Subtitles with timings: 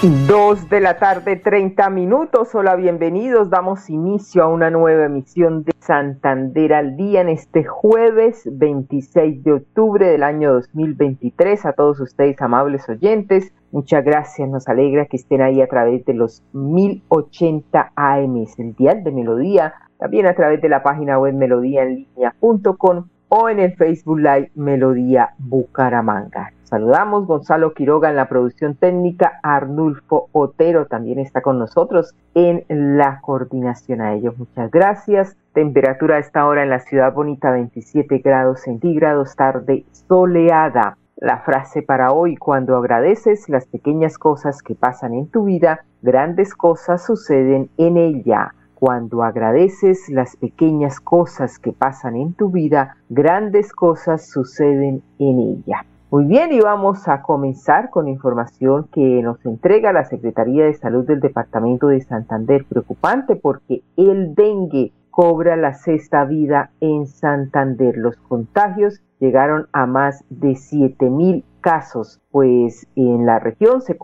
[0.00, 2.54] Dos de la tarde, 30 minutos.
[2.54, 3.50] Hola, bienvenidos.
[3.50, 9.54] Damos inicio a una nueva emisión de Santander al Día en este jueves 26 de
[9.54, 11.66] octubre del año 2023.
[11.66, 14.48] A todos ustedes, amables oyentes, muchas gracias.
[14.48, 19.74] Nos alegra que estén ahí a través de los 1080 AM, el dial de Melodía,
[19.98, 26.52] también a través de la página web melodíaenlínea.com o en el Facebook Live Melodía Bucaramanga.
[26.64, 33.20] Saludamos Gonzalo Quiroga en la producción técnica, Arnulfo Otero también está con nosotros en la
[33.22, 34.36] coordinación a ellos.
[34.38, 35.36] Muchas gracias.
[35.54, 40.98] Temperatura a esta hora en la ciudad bonita 27 grados centígrados, tarde soleada.
[41.16, 46.54] La frase para hoy, cuando agradeces las pequeñas cosas que pasan en tu vida, grandes
[46.54, 48.54] cosas suceden en ella.
[48.78, 55.84] Cuando agradeces las pequeñas cosas que pasan en tu vida, grandes cosas suceden en ella.
[56.12, 61.04] Muy bien, y vamos a comenzar con información que nos entrega la Secretaría de Salud
[61.04, 62.66] del Departamento de Santander.
[62.66, 67.96] Preocupante porque el dengue cobra la sexta vida en Santander.
[67.96, 73.98] Los contagios llegaron a más de 7 mil casos, pues en la región se,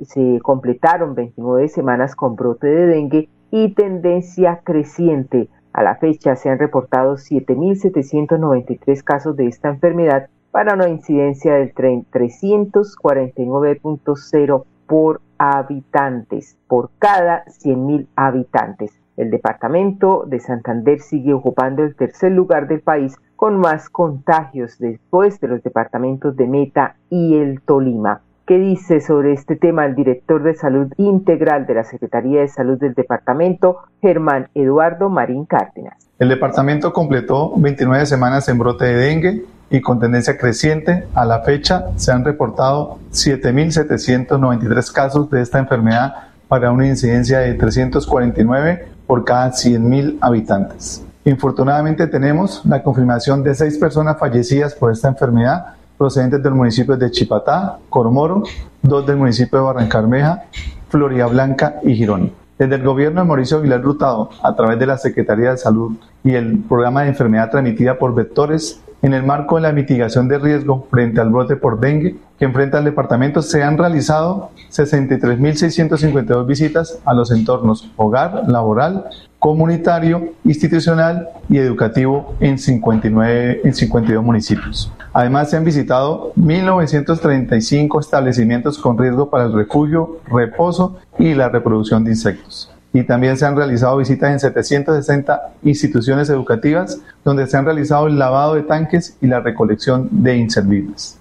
[0.00, 5.50] se completaron 29 semanas con brote de dengue y tendencia creciente.
[5.72, 11.72] A la fecha se han reportado 7.793 casos de esta enfermedad para una incidencia del
[11.74, 18.98] 349.0 por habitantes, por cada 100.000 habitantes.
[19.16, 25.38] El departamento de Santander sigue ocupando el tercer lugar del país con más contagios después
[25.40, 28.22] de los departamentos de Meta y el Tolima.
[28.50, 32.80] ¿Qué dice sobre este tema el director de Salud Integral de la Secretaría de Salud
[32.80, 35.94] del departamento, Germán Eduardo Marín Cárdenas?
[36.18, 41.42] El departamento completó 29 semanas en brote de dengue, y con tendencia creciente, a la
[41.42, 46.12] fecha se han reportado 7.793 casos de esta enfermedad
[46.48, 51.06] para una incidencia de 349 por cada 100.000 habitantes.
[51.24, 57.10] Infortunadamente tenemos la confirmación de seis personas fallecidas por esta enfermedad procedentes del municipio de
[57.10, 58.42] Chipatá, Cormoro,
[58.80, 60.44] dos del municipio de Barrancarmeja,
[60.88, 62.32] Florida Blanca y Girón.
[62.58, 66.36] Desde el gobierno de Mauricio Aguilar Rutado, a través de la Secretaría de Salud y
[66.36, 70.86] el programa de enfermedad transmitida por vectores, en el marco de la mitigación de riesgo
[70.90, 77.12] frente al brote por dengue que enfrenta el departamento, se han realizado 63.652 visitas a
[77.12, 79.04] los entornos hogar, laboral,
[79.38, 84.92] comunitario, institucional y educativo en, 59, en 52 municipios.
[85.12, 92.04] Además, se han visitado 1.935 establecimientos con riesgo para el refugio, reposo y la reproducción
[92.04, 97.64] de insectos y también se han realizado visitas en 760 instituciones educativas donde se han
[97.64, 101.18] realizado el lavado de tanques y la recolección de inservibles.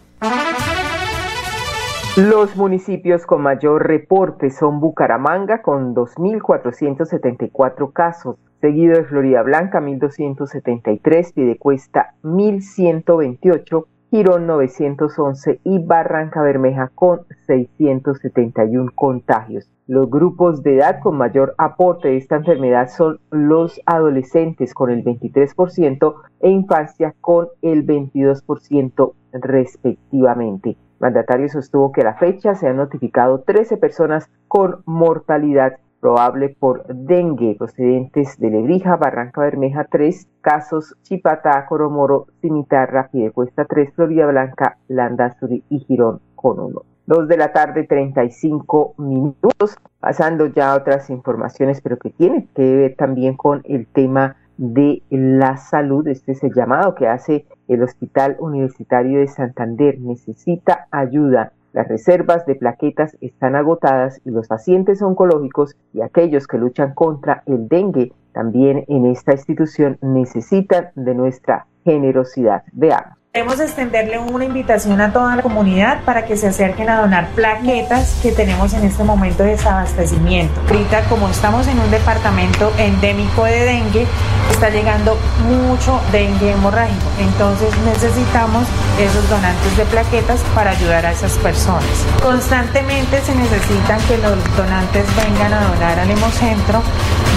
[2.17, 11.33] Los municipios con mayor reporte son Bucaramanga con 2.474 casos, seguido de Florida Blanca 1.273,
[11.33, 19.69] Piedecuesta 1.128, Girón 911 y Barranca Bermeja con 671 contagios.
[19.85, 25.03] Los grupos de edad con mayor aporte de esta enfermedad son los adolescentes con el
[25.03, 30.75] 23% e infancia con el 22% respectivamente.
[30.97, 36.85] mandatario sostuvo que a la fecha se han notificado 13 personas con mortalidad probable por
[36.87, 44.77] dengue procedentes de Lebrija, Barranca Bermeja 3 casos, Chipatá, Coromoro, Cimitarra, Piedecuesta 3, Florida Blanca,
[44.87, 46.81] Landazuri y Girón con 1.
[47.05, 52.75] Dos de la tarde, 35 minutos, pasando ya a otras informaciones, pero que tienen que
[52.75, 56.07] ver también con el tema de la salud.
[56.07, 59.99] Este es el llamado que hace el Hospital Universitario de Santander.
[59.99, 61.53] Necesita ayuda.
[61.71, 67.43] Las reservas de plaquetas están agotadas y los pacientes oncológicos y aquellos que luchan contra
[67.45, 72.63] el dengue también en esta institución necesitan de nuestra generosidad.
[72.71, 73.18] Veamos.
[73.39, 78.17] Queremos extenderle una invitación a toda la comunidad para que se acerquen a donar plaquetas
[78.21, 80.59] que tenemos en este momento de desabastecimiento.
[80.67, 84.05] Ahorita, como estamos en un departamento endémico de dengue,
[84.51, 87.05] está llegando mucho dengue hemorrágico.
[87.17, 88.67] Entonces necesitamos
[88.99, 91.85] esos donantes de plaquetas para ayudar a esas personas.
[92.21, 96.81] Constantemente se necesitan que los donantes vengan a donar al Hemocentro,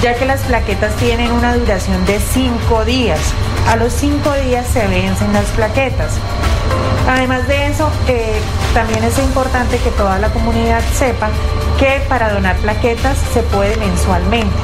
[0.03, 3.21] ya que las plaquetas tienen una duración de cinco días.
[3.69, 5.92] A los cinco días se vencen las plaquetas.
[7.09, 8.41] Además de eso, eh,
[8.75, 11.29] también es importante que toda la comunidad sepa
[11.79, 14.55] que para donar plaquetas se puede mensualmente.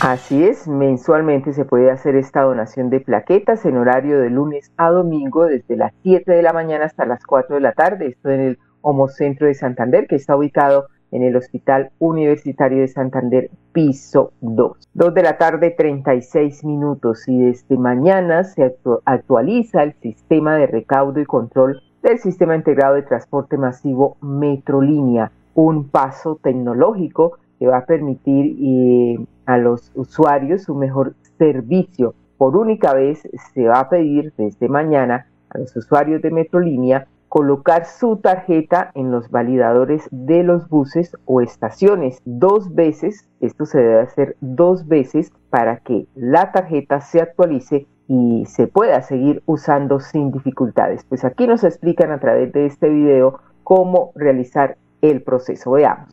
[0.00, 4.90] Así es, mensualmente se puede hacer esta donación de plaquetas en horario de lunes a
[4.90, 8.08] domingo desde las 7 de la mañana hasta las 4 de la tarde.
[8.08, 13.50] Esto en el Homocentro de Santander, que está ubicado en el Hospital Universitario de Santander,
[13.72, 14.88] piso 2.
[14.94, 21.20] 2 de la tarde, 36 minutos y desde mañana se actualiza el sistema de recaudo
[21.20, 27.86] y control del Sistema Integrado de Transporte Masivo Metrolínea, un paso tecnológico que va a
[27.86, 32.14] permitir eh, a los usuarios un mejor servicio.
[32.38, 37.06] Por única vez se va a pedir desde mañana a los usuarios de Metrolínea
[37.36, 43.28] colocar su tarjeta en los validadores de los buses o estaciones dos veces.
[43.42, 49.02] Esto se debe hacer dos veces para que la tarjeta se actualice y se pueda
[49.02, 51.04] seguir usando sin dificultades.
[51.04, 55.72] Pues aquí nos explican a través de este video cómo realizar el proceso.
[55.72, 56.08] Veamos.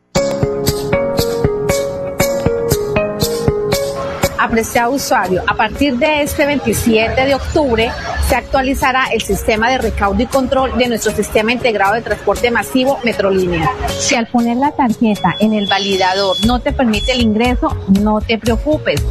[4.44, 7.90] Apreciado usuario, a partir de este 27 de octubre
[8.28, 12.98] se actualizará el sistema de recaudo y control de nuestro sistema integrado de transporte masivo
[13.04, 13.70] Metrolínea.
[13.88, 18.36] Si al poner la tarjeta en el validador no te permite el ingreso, no te
[18.36, 19.02] preocupes.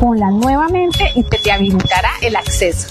[0.00, 2.88] Ponla nuevamente y te habilitará el acceso.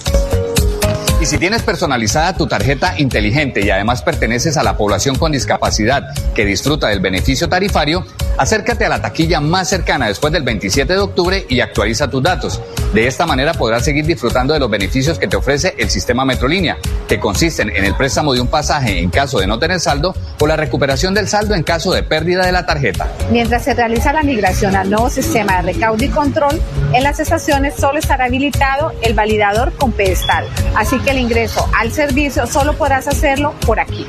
[1.20, 6.04] Y si tienes personalizada tu tarjeta inteligente y además perteneces a la población con discapacidad
[6.36, 8.06] que disfruta del beneficio tarifario,
[8.38, 12.62] acércate a la taquilla más cercana después del 27 de octubre y actualiza tus datos.
[12.94, 16.78] De esta manera podrás seguir disfrutando de los beneficios que te ofrece el sistema Metrolínea,
[17.08, 20.46] que consisten en el préstamo de un pasaje en caso de no tener saldo o
[20.46, 23.08] la recuperación del saldo en caso de pérdida de la tarjeta.
[23.32, 26.62] Mientras se realiza la migración al nuevo sistema de recaudo y control,
[26.94, 30.46] en las estaciones solo estará habilitado el validador con pedestal.
[30.76, 34.06] Así el ingreso al servicio solo podrás hacerlo por aquí.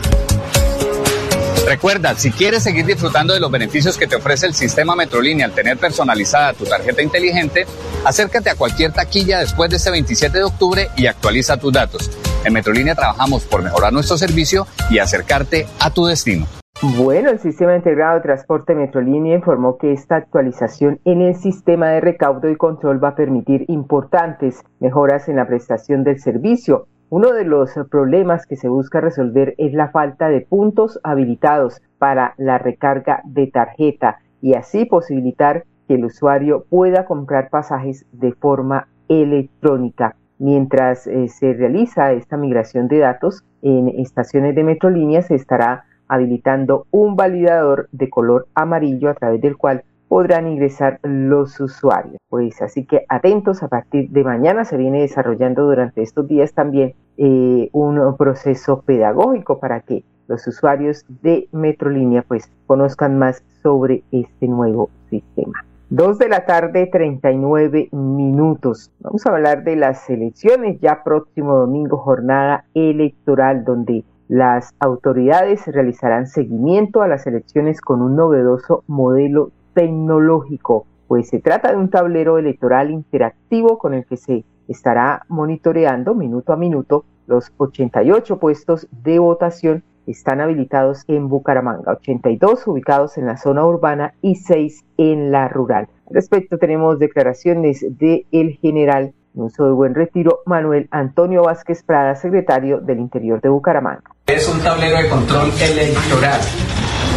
[1.67, 5.53] Recuerda, si quieres seguir disfrutando de los beneficios que te ofrece el sistema Metrolínea al
[5.53, 7.67] tener personalizada tu tarjeta inteligente,
[8.05, 12.11] acércate a cualquier taquilla después de este 27 de octubre y actualiza tus datos.
[12.45, 16.47] En Metrolínea trabajamos por mejorar nuestro servicio y acercarte a tu destino.
[16.81, 22.01] Bueno, el Sistema Integrado de Transporte Metrolínea informó que esta actualización en el sistema de
[22.01, 26.87] recaudo y control va a permitir importantes mejoras en la prestación del servicio.
[27.11, 32.35] Uno de los problemas que se busca resolver es la falta de puntos habilitados para
[32.37, 38.87] la recarga de tarjeta y así posibilitar que el usuario pueda comprar pasajes de forma
[39.09, 40.15] electrónica.
[40.39, 46.87] Mientras eh, se realiza esta migración de datos en estaciones de Metrolínea se estará habilitando
[46.91, 52.17] un validador de color amarillo a través del cual podrán ingresar los usuarios.
[52.29, 56.95] Pues así que atentos, a partir de mañana se viene desarrollando durante estos días también
[57.17, 64.47] eh, un proceso pedagógico para que los usuarios de Metrolínea pues conozcan más sobre este
[64.49, 65.65] nuevo sistema.
[65.91, 68.91] Dos de la tarde, 39 minutos.
[69.01, 76.27] Vamos a hablar de las elecciones, ya próximo domingo, jornada electoral, donde las autoridades realizarán
[76.27, 82.39] seguimiento a las elecciones con un novedoso modelo tecnológico, pues se trata de un tablero
[82.39, 89.19] electoral interactivo con el que se estará monitoreando minuto a minuto los 88 puestos de
[89.19, 95.49] votación están habilitados en Bucaramanga, 82 ubicados en la zona urbana y 6 en la
[95.49, 95.89] rural.
[96.09, 102.15] Al respecto tenemos declaraciones del el general uso de buen retiro, Manuel Antonio Vázquez Prada,
[102.15, 104.11] secretario del Interior de Bucaramanga.
[104.27, 106.41] Es un tablero de control electoral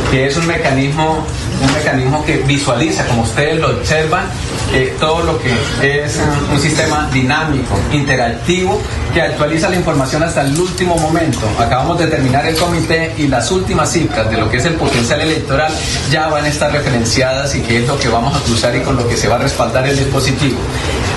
[0.10, 1.25] que es un mecanismo,
[1.62, 4.25] un mecanismo que visualiza, como ustedes lo observan,
[4.74, 5.51] eh, todo lo que
[5.82, 6.20] es
[6.51, 8.82] un, sistema dinámico, interactivo,
[9.13, 11.48] que actualiza la información hasta el último momento.
[11.58, 15.22] Acabamos de terminar el comité y las últimas cifras de lo que es el potencial
[15.22, 15.72] electoral
[16.10, 18.98] ya van a estar referenciadas y que es lo que vamos a cruzar y con
[18.98, 20.58] lo que se va a respaldar el dispositivo.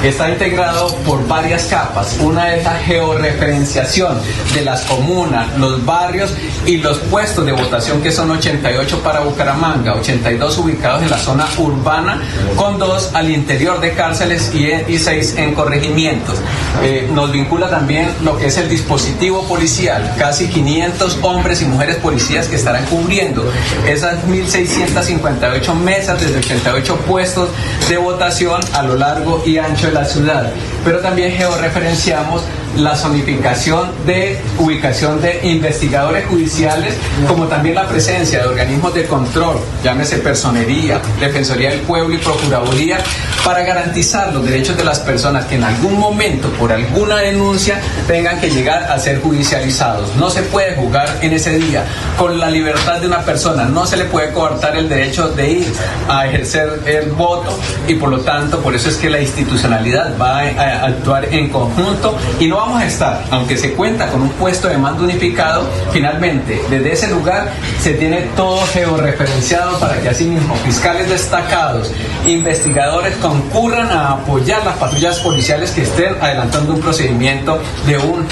[0.04, 2.18] Está integrado por varias capas.
[2.20, 4.20] Una es la georreferenciación
[4.52, 6.30] de las comunas, los barrios
[6.66, 11.46] y los puestos de votación que son 88 para Bucaramanga, 82 ubicados en la zona
[11.56, 12.20] urbana,
[12.54, 16.36] con dos al interior de cárceles y, seis en corregimientos.
[16.82, 21.96] Eh, nos vincula también lo que es el dispositivo policial, casi 500 hombres y mujeres
[21.96, 23.50] policías que estarán cubriendo
[23.88, 27.48] esas 1.658 mesas desde 88 puestos
[27.88, 30.50] de votación a lo largo y ancho la ciudad,
[30.84, 32.42] pero también georreferenciamos
[32.76, 36.94] la zonificación de ubicación de investigadores judiciales,
[37.28, 42.98] como también la presencia de organismos de control, llámese personería, defensoría del pueblo y procuraduría,
[43.44, 48.40] para garantizar los derechos de las personas que en algún momento, por alguna denuncia, tengan
[48.40, 50.14] que llegar a ser judicializados.
[50.16, 51.84] No se puede jugar en ese día
[52.18, 55.72] con la libertad de una persona, no se le puede coartar el derecho de ir
[56.08, 60.40] a ejercer el voto y por lo tanto, por eso es que la institucionalidad va
[60.40, 64.68] a actuar en conjunto y no vamos a estar, aunque se cuenta con un puesto
[64.68, 71.10] de mando unificado, finalmente desde ese lugar se tiene todo georreferenciado para que asimismo fiscales
[71.10, 71.92] destacados,
[72.26, 78.26] investigadores concurran a apoyar las patrullas policiales que estén adelantando un procedimiento de un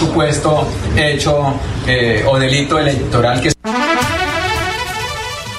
[0.00, 0.66] supuesto
[0.96, 1.54] hecho
[1.86, 3.55] eh, o delito electoral que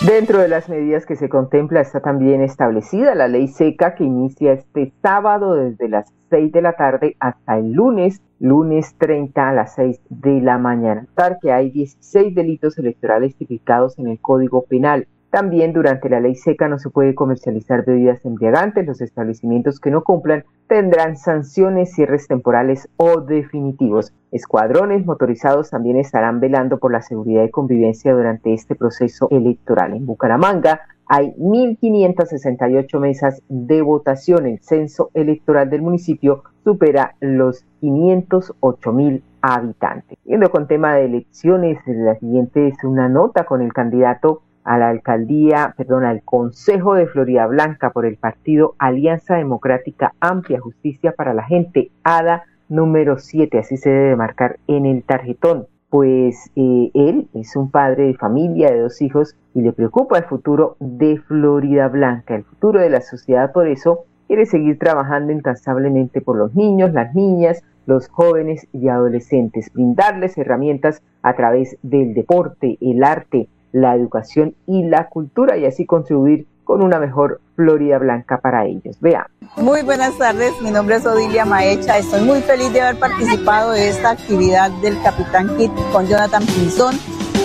[0.08, 4.54] Dentro de las medidas que se contempla está también establecida la ley seca que inicia
[4.54, 9.76] este sábado desde las 6 de la tarde hasta el lunes, lunes 30 a las
[9.76, 11.06] 6 de la mañana.
[11.42, 15.10] Que hay 16 delitos electorales tipificados en el Código Penal.
[15.30, 18.86] También durante la ley seca no se puede comercializar bebidas embriagantes.
[18.88, 24.14] Los establecimientos que no cumplan tendrán sanciones, cierres temporales o definitivos.
[24.32, 29.94] Escuadrones motorizados también estarán velando por la seguridad y convivencia durante este proceso electoral.
[29.94, 34.46] En Bucaramanga hay 1.568 mesas de votación.
[34.46, 40.18] El censo electoral del municipio supera los 508.000 habitantes.
[40.26, 44.90] Yendo con tema de elecciones, la siguiente es una nota con el candidato a la
[44.90, 51.34] alcaldía, perdón, al Consejo de Florida Blanca por el partido Alianza Democrática Amplia Justicia para
[51.34, 55.68] la Gente, ADA número 7, así se debe marcar en el tarjetón.
[55.90, 60.26] Pues eh, él es un padre de familia de dos hijos y le preocupa el
[60.26, 63.54] futuro de Florida Blanca, el futuro de la sociedad.
[63.54, 69.72] Por eso quiere seguir trabajando incansablemente por los niños, las niñas, los jóvenes y adolescentes,
[69.74, 75.86] brindarles herramientas a través del deporte, el arte, la educación y la cultura y así
[75.86, 78.98] contribuir con una mejor Florida Blanca para ellos.
[79.00, 79.32] Veamos.
[79.56, 83.90] Muy buenas tardes, mi nombre es Odilia Maecha, estoy muy feliz de haber participado de
[83.90, 86.96] esta actividad del Capitán Kit con Jonathan Pinzón,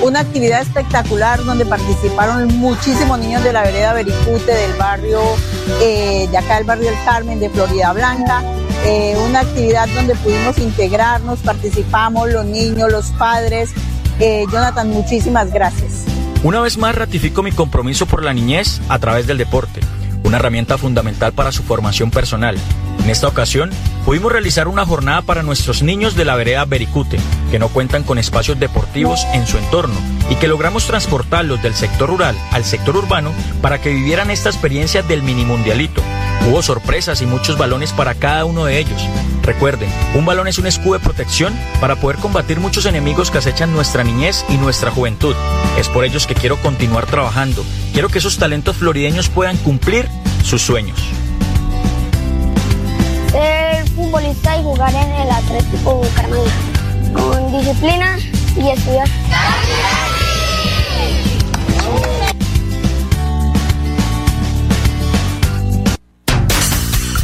[0.02, 5.20] una actividad espectacular donde participaron muchísimos niños de la vereda Bericute, del barrio,
[5.80, 8.42] eh, de acá del barrio del Carmen, de Florida Blanca,
[8.84, 13.70] eh, una actividad donde pudimos integrarnos, participamos los niños, los padres.
[14.18, 16.11] Eh, Jonathan, muchísimas gracias.
[16.44, 19.78] Una vez más ratifico mi compromiso por la niñez a través del deporte,
[20.24, 22.56] una herramienta fundamental para su formación personal.
[23.02, 23.70] En esta ocasión,
[24.04, 27.18] pudimos realizar una jornada para nuestros niños de la vereda Bericute,
[27.50, 29.94] que no cuentan con espacios deportivos en su entorno
[30.30, 35.02] y que logramos transportarlos del sector rural al sector urbano para que vivieran esta experiencia
[35.02, 36.00] del mini mundialito.
[36.48, 39.02] Hubo sorpresas y muchos balones para cada uno de ellos.
[39.42, 43.72] Recuerden, un balón es un escudo de protección para poder combatir muchos enemigos que acechan
[43.72, 45.34] nuestra niñez y nuestra juventud.
[45.78, 47.64] Es por ellos que quiero continuar trabajando.
[47.92, 50.08] Quiero que esos talentos florideños puedan cumplir
[50.44, 50.98] sus sueños.
[54.24, 56.52] Y jugar en el Atlético Bucaramanga.
[57.12, 58.18] Con disciplina
[58.56, 59.08] y estudiar.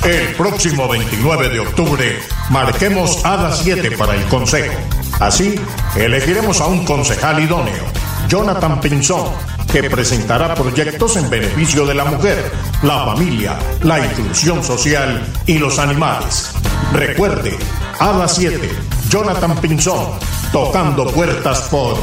[0.05, 2.19] El próximo 29 de octubre
[2.51, 4.75] marquemos a las 7 para el Consejo.
[5.21, 5.55] Así,
[5.97, 7.85] elegiremos a un concejal idóneo,
[8.29, 9.33] Jonathan Pinzón,
[9.71, 12.51] que presentará proyectos en beneficio de la mujer,
[12.83, 16.55] la familia, la inclusión social y los animales.
[16.93, 17.59] Recuerde,
[17.99, 18.71] a las 7,
[19.11, 20.07] Jonathan Pinzón,
[20.53, 21.97] tocando puertas por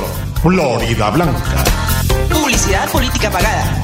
[0.43, 1.63] Florida Blanca.
[2.31, 3.81] Publicidad política pagada.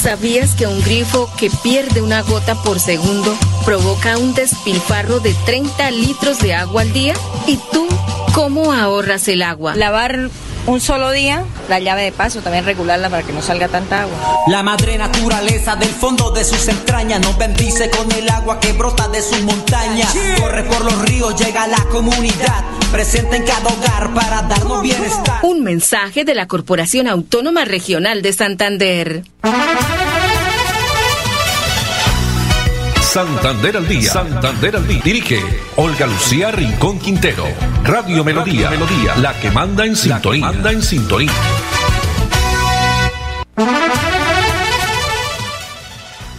[0.00, 5.90] ¿Sabías que un grifo que pierde una gota por segundo provoca un despilfarro de 30
[5.90, 7.14] litros de agua al día?
[7.46, 7.88] ¿Y tú
[8.34, 9.74] cómo ahorras el agua?
[9.74, 10.30] Lavar
[10.66, 14.44] un solo día, la llave de paso, también regularla para que no salga tanta agua.
[14.48, 19.08] La madre naturaleza del fondo de sus entrañas nos bendice con el agua que brota
[19.08, 20.14] de sus montañas.
[20.40, 25.40] Corre por los ríos, llega a la comunidad, presente en cada hogar para darnos bienestar.
[25.42, 29.24] Un mensaje de la Corporación Autónoma Regional de Santander.
[33.14, 34.10] Santander al día.
[34.10, 35.00] Santander al día.
[35.04, 35.36] Dirige
[35.76, 37.44] Olga Lucía Rincón Quintero.
[37.84, 38.68] Radio Melodía.
[38.70, 39.14] Melodía.
[39.22, 40.46] La que manda en sintonía.
[40.46, 41.30] manda en sintonía.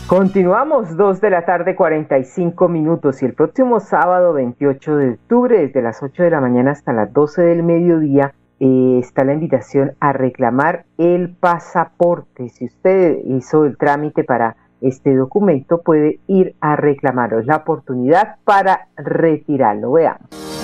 [0.05, 3.21] Continuamos, 2 de la tarde, 45 minutos.
[3.21, 7.13] Y el próximo sábado 28 de octubre, desde las 8 de la mañana hasta las
[7.13, 12.49] 12 del mediodía, eh, está la invitación a reclamar el pasaporte.
[12.49, 17.39] Si usted hizo el trámite para este documento puede ir a reclamarlo.
[17.39, 19.91] Es la oportunidad para retirarlo.
[19.91, 20.54] Veamos.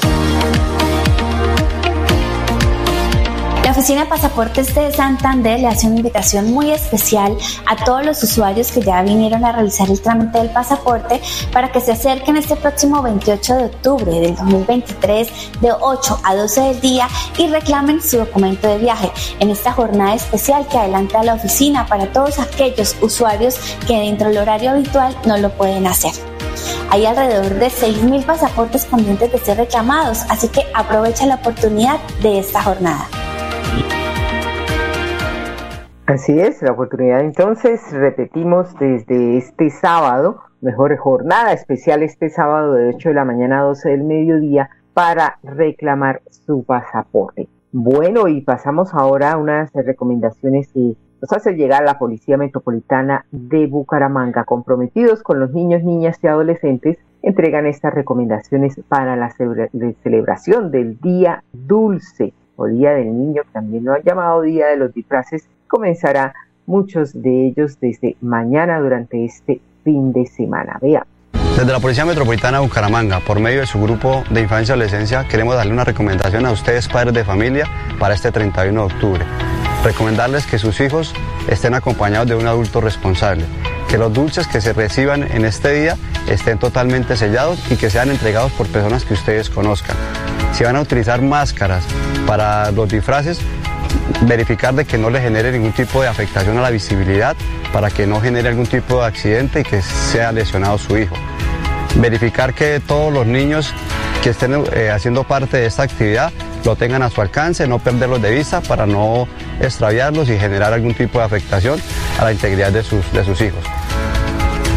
[3.72, 8.70] La Oficina Pasaportes de Santander le hace una invitación muy especial a todos los usuarios
[8.70, 11.22] que ya vinieron a realizar el trámite del pasaporte
[11.54, 15.30] para que se acerquen este próximo 28 de octubre del 2023
[15.62, 19.10] de 8 a 12 del día y reclamen su documento de viaje
[19.40, 23.56] en esta jornada especial que adelanta la oficina para todos aquellos usuarios
[23.88, 26.12] que dentro del horario habitual no lo pueden hacer.
[26.90, 32.40] Hay alrededor de 6.000 pasaportes pendientes de ser reclamados, así que aprovecha la oportunidad de
[32.40, 33.08] esta jornada.
[36.12, 42.90] Así es, la oportunidad entonces, repetimos desde este sábado, mejor jornada especial este sábado de
[42.90, 47.48] 8 de la mañana a 12 del mediodía para reclamar su pasaporte.
[47.72, 53.68] Bueno, y pasamos ahora a unas recomendaciones que nos hace llegar la Policía Metropolitana de
[53.68, 54.44] Bucaramanga.
[54.44, 61.46] Comprometidos con los niños, niñas y adolescentes, entregan estas recomendaciones para la celebración del Día
[61.54, 66.34] Dulce o Día del Niño, también lo han llamado Día de los Disfraces, comenzará
[66.66, 70.78] muchos de ellos desde mañana durante este fin de semana.
[70.82, 71.08] Veamos.
[71.58, 75.28] Desde la Policía Metropolitana de Bucaramanga, por medio de su grupo de infancia y adolescencia,
[75.28, 77.68] queremos darle una recomendación a ustedes, padres de familia,
[78.00, 79.26] para este 31 de octubre.
[79.84, 81.14] Recomendarles que sus hijos
[81.48, 83.46] estén acompañados de un adulto responsable,
[83.90, 85.96] que los dulces que se reciban en este día
[86.28, 89.96] estén totalmente sellados y que sean entregados por personas que ustedes conozcan.
[90.54, 91.86] Si van a utilizar máscaras
[92.28, 93.40] para los disfraces,
[94.22, 97.36] verificar de que no le genere ningún tipo de afectación a la visibilidad
[97.72, 101.16] para que no genere algún tipo de accidente y que sea lesionado su hijo.
[101.96, 103.74] Verificar que todos los niños
[104.24, 106.32] que estén eh, haciendo parte de esta actividad
[106.64, 109.28] lo tengan a su alcance, no perderlos de vista para no
[109.60, 111.82] extraviarlos y generar algún tipo de afectación
[112.20, 113.64] a la integridad de sus, de sus hijos.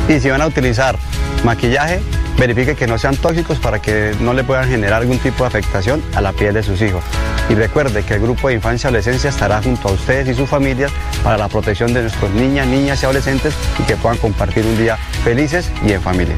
[0.08, 0.96] Y si van a utilizar
[1.44, 2.00] maquillaje,
[2.38, 6.02] verifique que no sean tóxicos para que no le puedan generar algún tipo de afectación
[6.14, 7.04] a la piel de sus hijos.
[7.48, 10.48] Y recuerde que el grupo de infancia y adolescencia estará junto a ustedes y sus
[10.48, 14.76] familias para la protección de nuestros niñas, niñas y adolescentes y que puedan compartir un
[14.78, 16.36] día felices y en familia.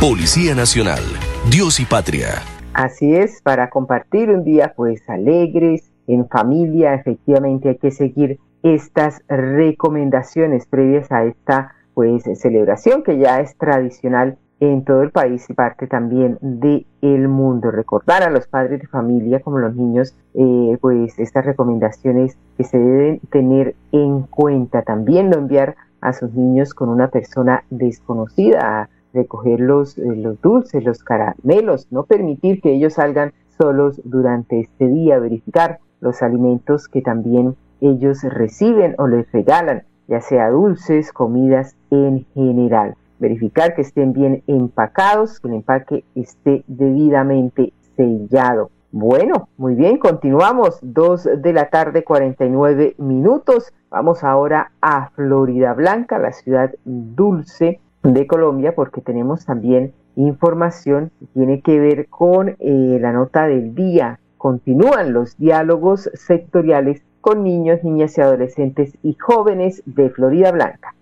[0.00, 1.02] Policía Nacional,
[1.50, 2.42] Dios y Patria.
[2.74, 9.22] Así es, para compartir un día pues alegres, en familia, efectivamente hay que seguir estas
[9.28, 14.38] recomendaciones previas a esta pues celebración que ya es tradicional
[14.70, 17.72] en todo el país y parte también del el mundo.
[17.72, 22.78] Recordar a los padres de familia como los niños, eh, pues estas recomendaciones que se
[22.78, 24.82] deben tener en cuenta.
[24.82, 30.40] También no enviar a sus niños con una persona desconocida a recoger los, eh, los
[30.40, 36.86] dulces, los caramelos, no permitir que ellos salgan solos durante este día, verificar los alimentos
[36.86, 43.82] que también ellos reciben o les regalan, ya sea dulces, comidas en general verificar que
[43.82, 48.70] estén bien empacados, que el empaque esté debidamente sellado.
[48.90, 50.78] Bueno, muy bien, continuamos.
[50.82, 53.72] 2 de la tarde, 49 minutos.
[53.90, 61.26] Vamos ahora a Florida Blanca, la ciudad dulce de Colombia, porque tenemos también información que
[61.26, 64.18] tiene que ver con eh, la nota del día.
[64.36, 70.94] Continúan los diálogos sectoriales con niños, niñas y adolescentes y jóvenes de Florida Blanca.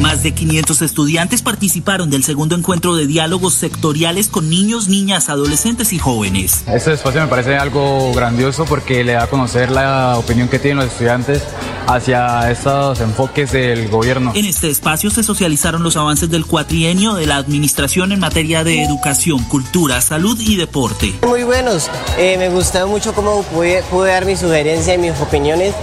[0.00, 5.92] Más de 500 estudiantes participaron del segundo encuentro de diálogos sectoriales con niños, niñas, adolescentes
[5.92, 6.62] y jóvenes.
[6.68, 10.78] Este espacio me parece algo grandioso porque le da a conocer la opinión que tienen
[10.78, 11.42] los estudiantes
[11.88, 14.32] hacia estos enfoques del gobierno.
[14.36, 18.84] En este espacio se socializaron los avances del cuatrienio de la administración en materia de
[18.84, 21.14] educación, cultura, salud y deporte.
[21.26, 25.74] Muy buenos, eh, me gustó mucho cómo pude, pude dar mi sugerencia y mis opiniones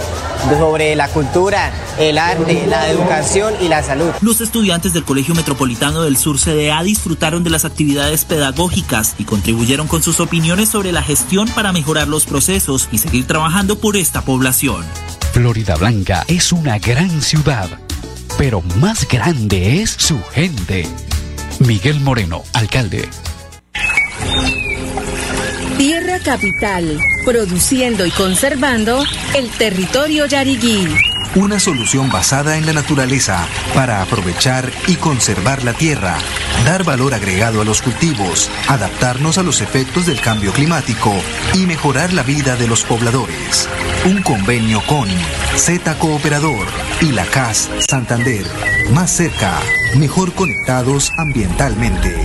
[0.58, 4.05] sobre la cultura, el arte, la educación y la salud.
[4.20, 9.86] Los estudiantes del Colegio Metropolitano del Sur CDA disfrutaron de las actividades pedagógicas y contribuyeron
[9.86, 14.22] con sus opiniones sobre la gestión para mejorar los procesos y seguir trabajando por esta
[14.22, 14.84] población.
[15.32, 17.68] Florida Blanca es una gran ciudad,
[18.38, 20.86] pero más grande es su gente.
[21.60, 23.08] Miguel Moreno, alcalde.
[25.78, 30.88] Tierra Capital, produciendo y conservando el territorio yariguí.
[31.36, 36.16] Una solución basada en la naturaleza para aprovechar y conservar la tierra,
[36.64, 41.12] dar valor agregado a los cultivos, adaptarnos a los efectos del cambio climático
[41.52, 43.68] y mejorar la vida de los pobladores.
[44.06, 45.10] Un convenio con
[45.56, 46.66] Z Cooperador
[47.02, 48.46] y la CAS Santander.
[48.94, 49.60] Más cerca,
[49.94, 52.16] mejor conectados ambientalmente.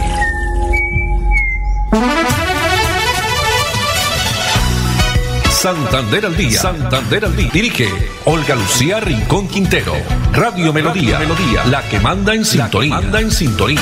[5.62, 6.58] Santander al día.
[6.58, 7.52] Santander al día.
[7.54, 7.86] Dirige
[8.26, 9.94] Olga Lucía Rincón Quintero.
[10.34, 11.20] Radio Melodía.
[11.20, 11.64] Melodía.
[11.70, 12.96] La que manda en sintonía.
[12.96, 13.80] manda en sintonía.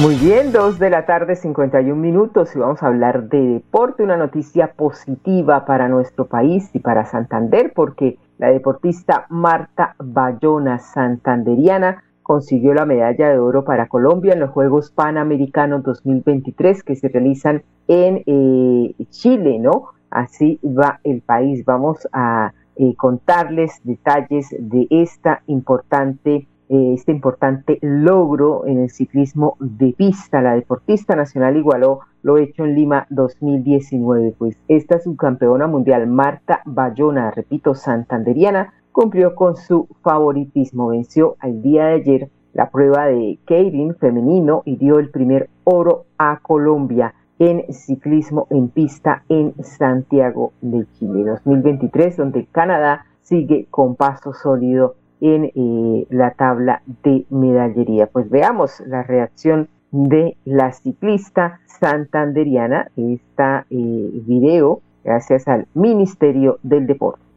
[0.00, 4.16] Muy bien, dos de la tarde, 51 minutos y vamos a hablar de deporte, una
[4.16, 12.74] noticia positiva para nuestro país y para Santander porque la deportista Marta Bayona Santanderiana consiguió
[12.74, 18.22] la medalla de oro para Colombia en los Juegos Panamericanos 2023 que se realizan en
[18.24, 19.86] eh, Chile, ¿no?
[20.10, 21.64] Así va el país.
[21.64, 29.56] Vamos a eh, contarles detalles de esta importante eh, este importante logro en el ciclismo
[29.58, 30.40] de pista.
[30.40, 37.32] La deportista nacional igualó lo hecho en Lima 2019, pues esta subcampeona mundial Marta Bayona,
[37.32, 40.88] repito, santanderiana, cumplió con su favoritismo.
[40.88, 46.04] Venció al día de ayer la prueba de Keirin femenino y dio el primer oro
[46.18, 53.96] a Colombia en ciclismo en pista en Santiago de Chile 2023, donde Canadá sigue con
[53.96, 58.06] paso sólido en eh, la tabla de medallería.
[58.08, 66.86] Pues veamos la reacción de la ciclista santanderiana, esta eh, video, gracias al Ministerio del
[66.86, 67.29] Deporte.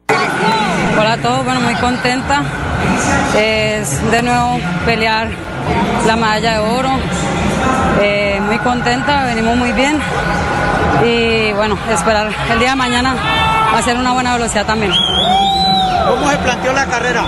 [0.99, 2.43] Hola a todos, bueno, muy contenta.
[3.37, 5.27] Es de nuevo pelear
[6.05, 6.91] la medalla de oro.
[8.01, 9.99] Eh, muy contenta, venimos muy bien.
[11.05, 13.15] Y bueno, esperar el día de mañana
[13.73, 14.93] va a ser una buena velocidad también.
[16.07, 17.23] ¿Cómo se planteó la carrera?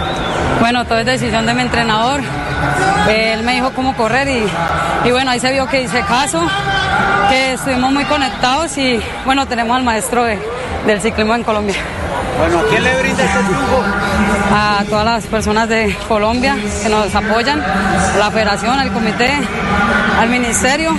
[0.59, 2.21] Bueno, todo es decisión de mi entrenador.
[3.09, 6.41] Él me dijo cómo correr y, bueno, ahí se vio que hice caso,
[7.29, 11.75] que estuvimos muy conectados y bueno, tenemos al maestro del ciclismo en Colombia.
[12.37, 13.81] Bueno, ¿quién le brinda este triunfo?
[14.53, 19.29] A todas las personas de Colombia que nos apoyan, a la federación, al comité,
[20.19, 20.89] al ministerio,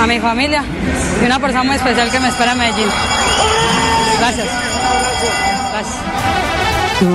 [0.00, 0.62] a mi familia
[1.20, 2.88] y una persona muy especial que me espera en Medellín.
[4.18, 4.48] Gracias.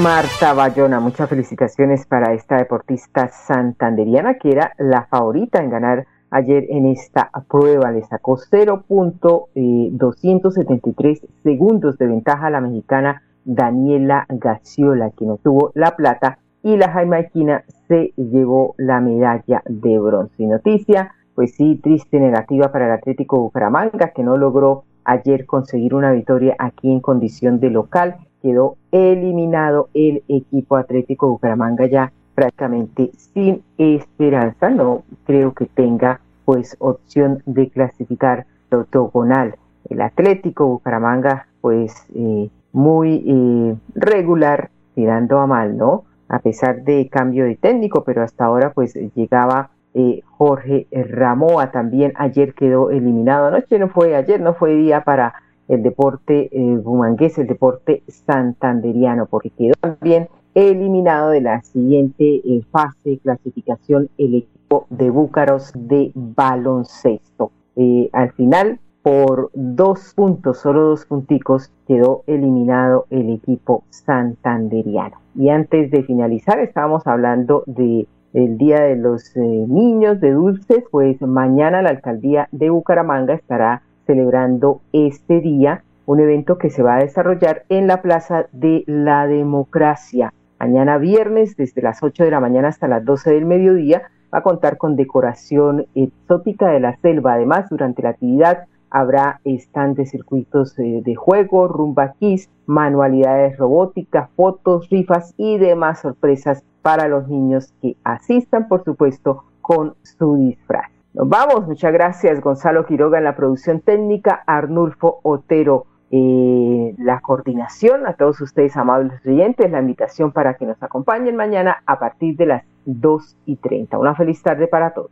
[0.04, 6.66] Marta Bayona, muchas felicitaciones para esta deportista santanderiana que era la favorita en ganar ayer
[6.70, 7.90] en esta prueba.
[7.92, 16.40] Le sacó 0.273 segundos de ventaja a la mexicana Daniela Gaciola, quien obtuvo la plata,
[16.62, 20.44] y la jamaiquina se llevó la medalla de bronce.
[20.44, 25.96] Y noticia, pues sí, triste, negativa para el Atlético Bucaramanga, que no logró ayer conseguir
[25.96, 33.12] una victoria aquí en condición de local quedó eliminado el equipo Atlético Bucaramanga ya prácticamente
[33.16, 34.70] sin esperanza.
[34.70, 39.56] No creo que tenga pues opción de clasificar octogonal.
[39.90, 46.04] El Atlético Bucaramanga pues eh, muy eh, regular, tirando a mal, ¿no?
[46.28, 52.14] A pesar de cambio de técnico, pero hasta ahora pues llegaba eh, Jorge Ramoa también
[52.16, 53.48] ayer quedó eliminado.
[53.48, 55.34] Anoche no fue, ayer no fue día para
[55.70, 62.64] el deporte eh, bumangués, el deporte santanderiano, porque quedó también eliminado de la siguiente eh,
[62.72, 67.52] fase de clasificación el equipo de Búcaros de baloncesto.
[67.76, 75.18] Eh, al final, por dos puntos, solo dos punticos, quedó eliminado el equipo santanderiano.
[75.36, 81.20] Y antes de finalizar, estábamos hablando de el Día de los Niños de Dulces, pues
[81.22, 87.04] mañana la alcaldía de Bucaramanga estará celebrando este día, un evento que se va a
[87.04, 90.34] desarrollar en la Plaza de la Democracia.
[90.60, 94.44] Mañana viernes, desde las 8 de la mañana hasta las 12 del mediodía, va a
[94.44, 97.34] contar con decoración exótica de la selva.
[97.34, 104.30] Además, durante la actividad habrá stand de circuitos eh, de juego, rumba kiss, manualidades robóticas,
[104.36, 110.92] fotos, rifas y demás sorpresas para los niños que asistan, por supuesto, con su disfraz.
[111.14, 118.08] Nos vamos, muchas gracias Gonzalo Quiroga en la producción técnica, Arnulfo Otero eh, la coordinación,
[118.08, 122.48] a todos ustedes amables oyentes, la invitación para que nos acompañen mañana a partir de
[122.48, 124.00] las 2 y 30.
[124.00, 125.12] Una feliz tarde para todos.